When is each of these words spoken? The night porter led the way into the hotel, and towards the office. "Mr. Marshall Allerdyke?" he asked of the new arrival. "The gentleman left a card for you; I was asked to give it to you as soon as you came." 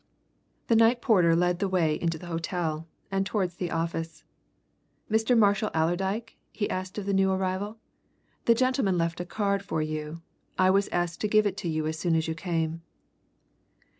The 0.65 0.75
night 0.75 0.99
porter 0.99 1.35
led 1.35 1.59
the 1.59 1.67
way 1.69 1.93
into 2.01 2.17
the 2.17 2.25
hotel, 2.25 2.87
and 3.11 3.23
towards 3.23 3.57
the 3.57 3.69
office. 3.69 4.23
"Mr. 5.11 5.37
Marshall 5.37 5.69
Allerdyke?" 5.75 6.37
he 6.51 6.67
asked 6.71 6.97
of 6.97 7.05
the 7.05 7.13
new 7.13 7.29
arrival. 7.31 7.77
"The 8.45 8.55
gentleman 8.55 8.97
left 8.97 9.19
a 9.19 9.25
card 9.25 9.61
for 9.61 9.83
you; 9.83 10.23
I 10.57 10.71
was 10.71 10.87
asked 10.87 11.21
to 11.21 11.27
give 11.27 11.45
it 11.45 11.55
to 11.57 11.69
you 11.69 11.85
as 11.85 11.99
soon 11.99 12.15
as 12.15 12.27
you 12.27 12.33
came." 12.33 12.81